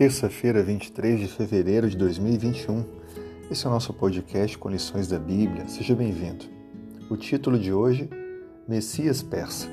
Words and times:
Terça-feira, 0.00 0.62
23 0.62 1.20
de 1.20 1.28
fevereiro 1.28 1.86
de 1.86 1.94
2021. 1.94 2.86
Esse 3.50 3.66
é 3.66 3.68
o 3.68 3.72
nosso 3.74 3.92
podcast 3.92 4.56
com 4.56 4.70
lições 4.70 5.08
da 5.08 5.18
Bíblia. 5.18 5.68
Seja 5.68 5.94
bem-vindo. 5.94 6.46
O 7.10 7.18
título 7.18 7.58
de 7.58 7.70
hoje: 7.70 8.08
Messias 8.66 9.22
Persa. 9.22 9.68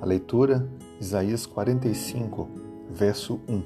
A 0.00 0.04
leitura: 0.04 0.68
Isaías 1.00 1.46
45, 1.46 2.48
verso 2.90 3.40
1. 3.48 3.62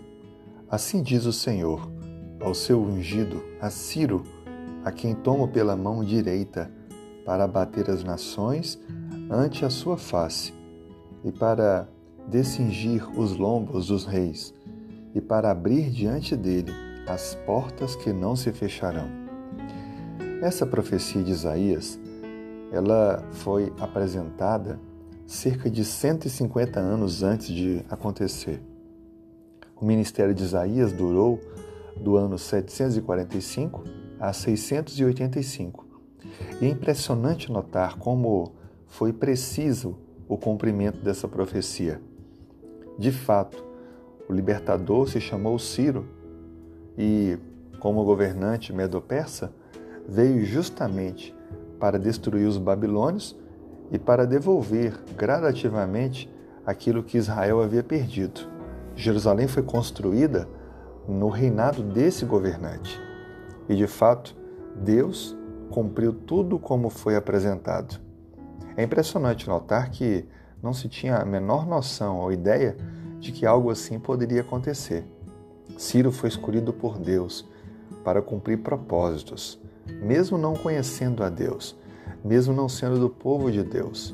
Assim 0.69 1.03
diz 1.03 1.25
o 1.25 1.33
Senhor 1.33 1.91
ao 2.39 2.53
seu 2.53 2.79
ungido, 2.79 3.43
a 3.59 3.71
Ciro, 3.71 4.25
a 4.85 4.93
quem 4.93 5.15
tomo 5.15 5.49
pela 5.49 5.75
mão 5.75 6.05
direita, 6.05 6.71
para 7.25 7.45
abater 7.45 7.91
as 7.91 8.05
nações 8.05 8.79
ante 9.31 9.65
a 9.65 9.71
sua 9.71 9.97
face, 9.97 10.53
e 11.25 11.33
para 11.33 11.89
descingir 12.29 13.09
os 13.19 13.35
lombos 13.35 13.87
dos 13.87 14.05
reis 14.05 14.53
e 15.15 15.21
para 15.21 15.51
abrir 15.51 15.91
diante 15.91 16.37
dele 16.37 16.73
as 17.07 17.35
portas 17.47 17.97
que 17.97 18.13
não 18.13 18.37
se 18.37 18.53
fecharão. 18.53 19.09
Essa 20.41 20.67
profecia 20.67 21.23
de 21.23 21.31
Isaías, 21.31 21.99
ela 22.73 23.23
foi 23.33 23.73
apresentada 23.79 24.81
cerca 25.27 25.71
de 25.71 25.85
150 25.85 26.81
anos 26.81 27.23
antes 27.23 27.49
de 27.49 27.85
acontecer. 27.89 28.61
O 29.81 29.85
ministério 29.85 30.35
de 30.35 30.43
Isaías 30.43 30.93
durou 30.93 31.41
do 31.97 32.17
ano 32.17 32.39
745 32.39 33.85
a 34.19 34.33
685. 34.33 35.87
E 36.61 36.67
é 36.67 36.69
impressionante 36.69 37.51
notar 37.51 37.99
como 37.99 38.53
foi 38.87 39.13
preciso 39.13 39.97
o 40.29 40.37
cumprimento 40.37 40.99
dessa 41.03 41.27
profecia. 41.27 42.01
De 42.99 43.11
fato, 43.11 43.72
o 44.29 44.33
libertador 44.33 45.09
se 45.09 45.21
chamou 45.21 45.59
Ciro 45.59 46.07
e, 46.97 47.39
como 47.81 48.05
governante 48.05 48.73
medo-persa, 48.73 49.53
veio 50.09 50.45
justamente 50.45 51.35
para 51.79 51.99
destruir 51.99 52.47
os 52.47 52.59
babilônios 52.59 53.37
e 53.91 53.99
para 53.99 54.27
devolver 54.27 54.99
gradativamente 55.17 56.33
aquilo 56.65 57.03
que 57.03 57.19
Israel 57.19 57.61
havia 57.61 57.83
perdido. 57.83 58.49
Jerusalém 58.95 59.49
foi 59.49 59.63
construída 59.63 60.49
no 61.09 61.29
reinado 61.29 61.83
desse 61.83 62.25
governante. 62.25 63.01
E 63.69 63.75
de 63.75 63.87
fato, 63.87 64.37
Deus 64.77 65.37
cumpriu 65.71 66.13
tudo 66.13 66.59
como 66.59 66.89
foi 66.91 67.17
apresentado. 67.17 68.01
É 68.77 68.83
impressionante 68.83 69.49
notar 69.49 69.91
que 69.91 70.27
não 70.63 70.73
se 70.73 70.89
tinha 70.89 71.17
a 71.17 71.25
menor 71.25 71.67
noção 71.67 72.19
ou 72.19 72.33
ideia 72.33 72.77
de 73.23 73.31
que 73.31 73.47
algo 73.47 73.71
assim 73.71 74.01
poderia 74.01 74.41
acontecer. 74.41 75.05
Ciro 75.79 76.11
foi 76.11 76.29
escolhido 76.29 76.73
por 76.73 76.99
Deus 76.99 77.49
para 78.03 78.21
cumprir 78.21 78.59
propósitos, 78.59 79.61
mesmo 80.03 80.37
não 80.37 80.55
conhecendo 80.55 81.23
a 81.23 81.31
Deus, 81.31 81.77
mesmo 82.25 82.53
não 82.53 82.69
sendo 82.69 82.99
do 82.99 83.09
povo 83.09 83.51
de 83.51 83.63
Deus. 83.63 84.13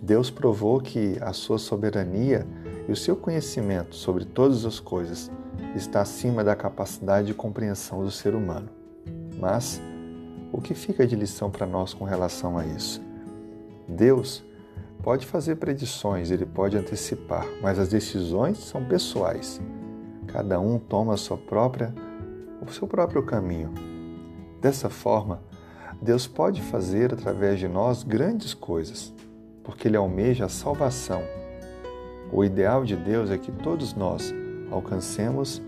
Deus 0.00 0.30
provou 0.30 0.80
que 0.80 1.18
a 1.20 1.34
sua 1.34 1.58
soberania 1.58 2.46
e 2.88 2.92
o 2.92 2.96
seu 2.96 3.14
conhecimento 3.14 3.94
sobre 3.94 4.24
todas 4.24 4.64
as 4.64 4.80
coisas 4.80 5.30
está 5.76 6.00
acima 6.00 6.42
da 6.42 6.56
capacidade 6.56 7.26
de 7.26 7.34
compreensão 7.34 8.02
do 8.02 8.10
ser 8.10 8.34
humano. 8.34 8.70
Mas 9.38 9.78
o 10.50 10.58
que 10.58 10.74
fica 10.74 11.06
de 11.06 11.14
lição 11.14 11.50
para 11.50 11.66
nós 11.66 11.92
com 11.92 12.06
relação 12.06 12.56
a 12.56 12.66
isso? 12.66 13.02
Deus 13.86 14.42
pode 15.02 15.26
fazer 15.26 15.56
predições, 15.56 16.30
ele 16.30 16.46
pode 16.46 16.78
antecipar, 16.78 17.46
mas 17.60 17.78
as 17.78 17.88
decisões 17.88 18.58
são 18.58 18.84
pessoais. 18.84 19.60
Cada 20.28 20.60
um 20.60 20.78
toma 20.78 21.14
a 21.14 21.16
sua 21.16 21.36
própria, 21.36 21.92
o 22.64 22.72
seu 22.72 22.86
próprio 22.86 23.22
caminho. 23.24 23.72
Dessa 24.60 24.88
forma, 24.88 25.42
Deus 26.00 26.26
pode 26.26 26.62
fazer 26.62 27.12
através 27.12 27.58
de 27.58 27.66
nós 27.66 28.04
grandes 28.04 28.54
coisas, 28.54 29.12
porque 29.64 29.88
ele 29.88 29.96
almeja 29.96 30.44
a 30.44 30.48
salvação. 30.48 31.22
O 32.32 32.44
ideal 32.44 32.84
de 32.84 32.96
Deus 32.96 33.30
é 33.30 33.36
que 33.36 33.50
todos 33.50 33.94
nós 33.94 34.32
alcancemos 34.70 35.60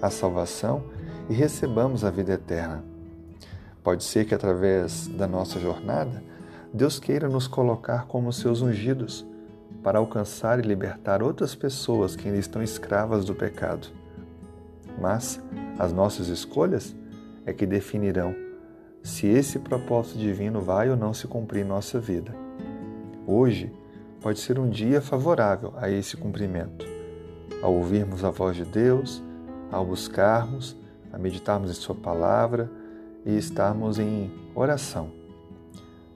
a 0.00 0.10
salvação 0.10 0.84
e 1.30 1.34
recebamos 1.34 2.04
a 2.04 2.10
vida 2.10 2.34
eterna. 2.34 2.84
Pode 3.82 4.04
ser 4.04 4.26
que 4.26 4.34
através 4.34 5.08
da 5.08 5.26
nossa 5.26 5.58
jornada 5.58 6.22
Deus 6.74 6.98
queira 6.98 7.28
nos 7.28 7.46
colocar 7.46 8.06
como 8.06 8.32
seus 8.32 8.62
ungidos 8.62 9.26
para 9.82 9.98
alcançar 9.98 10.58
e 10.58 10.62
libertar 10.62 11.22
outras 11.22 11.54
pessoas 11.54 12.16
que 12.16 12.26
ainda 12.26 12.40
estão 12.40 12.62
escravas 12.62 13.26
do 13.26 13.34
pecado. 13.34 13.88
Mas 14.98 15.38
as 15.78 15.92
nossas 15.92 16.28
escolhas 16.28 16.96
é 17.44 17.52
que 17.52 17.66
definirão 17.66 18.34
se 19.02 19.26
esse 19.26 19.58
propósito 19.58 20.18
divino 20.18 20.62
vai 20.62 20.88
ou 20.88 20.96
não 20.96 21.12
se 21.12 21.26
cumprir 21.26 21.62
em 21.62 21.68
nossa 21.68 22.00
vida. 22.00 22.34
Hoje 23.26 23.70
pode 24.22 24.38
ser 24.38 24.58
um 24.58 24.70
dia 24.70 25.02
favorável 25.02 25.74
a 25.76 25.90
esse 25.90 26.16
cumprimento. 26.16 26.86
Ao 27.60 27.74
ouvirmos 27.74 28.24
a 28.24 28.30
voz 28.30 28.56
de 28.56 28.64
Deus, 28.64 29.22
ao 29.70 29.84
buscarmos, 29.84 30.74
a 31.12 31.18
meditarmos 31.18 31.70
em 31.70 31.74
Sua 31.74 31.94
palavra 31.94 32.70
e 33.26 33.36
estarmos 33.36 33.98
em 33.98 34.32
oração 34.54 35.21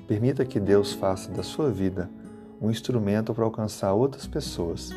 Permita 0.06 0.44
que 0.44 0.60
Deus 0.60 0.92
faça 0.92 1.30
da 1.30 1.42
sua 1.42 1.70
vida 1.70 2.08
um 2.60 2.70
instrumento 2.70 3.34
para 3.34 3.44
alcançar 3.44 3.92
outras 3.92 4.26
pessoas. 4.26 4.90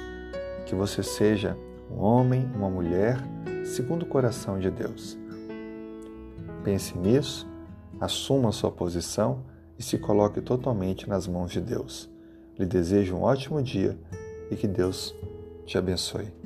Que 0.65 0.75
você 0.75 1.01
seja 1.01 1.57
um 1.89 1.99
homem, 1.99 2.49
uma 2.55 2.69
mulher, 2.69 3.17
segundo 3.65 4.03
o 4.03 4.05
coração 4.05 4.59
de 4.59 4.69
Deus. 4.69 5.17
Pense 6.63 6.97
nisso, 6.97 7.47
assuma 7.99 8.51
sua 8.51 8.71
posição 8.71 9.43
e 9.77 9.83
se 9.83 9.97
coloque 9.97 10.41
totalmente 10.41 11.09
nas 11.09 11.27
mãos 11.27 11.51
de 11.51 11.59
Deus. 11.59 12.09
Lhe 12.57 12.65
desejo 12.65 13.15
um 13.15 13.23
ótimo 13.23 13.61
dia 13.63 13.97
e 14.51 14.55
que 14.55 14.67
Deus 14.67 15.15
te 15.65 15.77
abençoe. 15.77 16.38